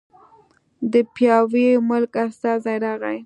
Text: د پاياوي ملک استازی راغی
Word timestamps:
د 0.91 0.93
پاياوي 1.13 1.67
ملک 1.89 2.13
استازی 2.25 2.75
راغی 2.85 3.17